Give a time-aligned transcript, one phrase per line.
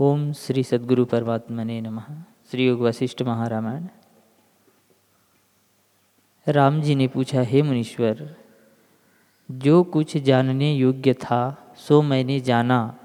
[0.00, 2.02] ओम श्री सद्गुरु परमात्मने नमः।
[2.50, 3.86] श्री योग वशिष्ठ महारामायण।
[6.48, 8.36] राम जी ने पूछा, हे मुनीश्वर,
[9.50, 12.98] जो कुछ जानने योग्य था, सो मैंने जाना,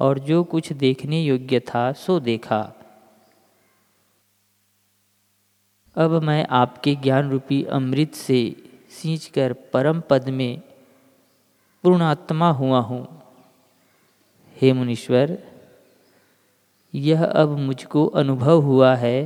[0.00, 2.72] और जो कुछ देखने योग्य था, सो देखा।
[5.96, 8.56] अब मैं आपके ज्ञान रूपी अमृत से
[8.90, 10.62] सींचकर परम पद में
[11.82, 13.22] पूर्णात्मा हुआ हूँ।
[14.56, 15.53] हे मुनीश्वर
[17.04, 19.18] यह अब मुझको अनुभव हुआ है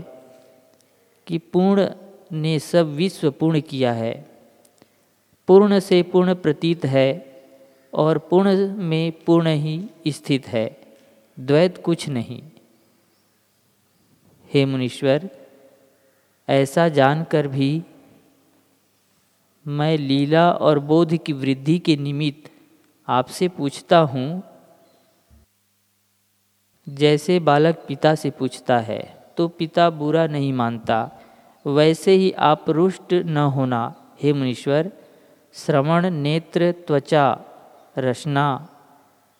[1.27, 1.88] कि पूर्ण
[2.32, 4.14] ने सब विश्व पूर्ण किया है।
[5.48, 7.09] पूर्ण से पूर्ण प्रतीत है
[7.95, 9.77] और पूर्ण में पूर्ण ही
[10.09, 10.66] स्थित है।
[11.41, 12.42] द्वैत कुछ नहीं।
[14.54, 15.29] हे मुनीश्वर,
[16.48, 17.82] ऐसा जानकर भी
[19.66, 22.51] मैं लीला और बोध की वृद्धि के निमित्त
[23.09, 24.42] आपसे पूछता हूँ
[26.88, 31.10] जैसे बालक पिता से पूछता है तो पिता बुरा नहीं मानता।
[31.66, 34.93] वैसे ही आप रुष्ट न होना, हे मुनीश्वर,
[35.52, 37.40] श्रवण, नेत्र, त्वचा,
[37.99, 38.68] रचना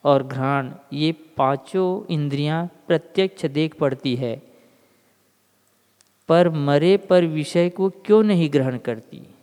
[0.03, 4.41] और घ्राण, ये पाँचों इंद्रियाँ प्रत्यक्ष देख पड़ती है।
[6.27, 9.35] पर मरे पर विषय को क्यों नहीं ग्रहण करती?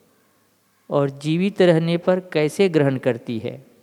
[0.90, 3.75] और जीवित रहने पर कैसे ग्रहण करती है?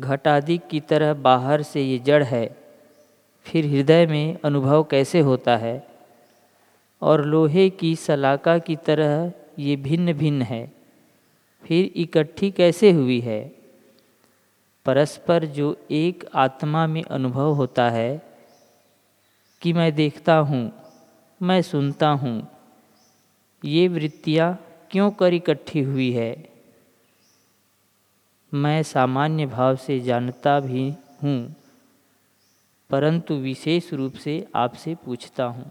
[0.00, 2.46] घटादि की तरह बाहर से ये जड़ है,
[3.46, 5.86] फिर हृदय में अनुभव कैसे होता है?
[7.02, 10.72] और लोहे की सलाका की तरह ये भिन्न भिन्न है,
[11.64, 13.40] फिर इकट्ठी कैसे हुई है?
[14.86, 18.22] परस्पर जो एक आत्मा में अनुभव होता है,
[19.62, 20.70] कि मैं देखता हूँ,
[21.40, 22.48] मैं सुनता हूँ,
[23.64, 24.56] ये वृत्तियाँ
[24.90, 26.57] क्यों कर इकट्ठी हुई है?
[28.52, 31.54] मैं सामान्य भाव से जानता भी हूँ
[32.90, 35.66] परंतु विशेष रूप से आपसे पूछता हूँ।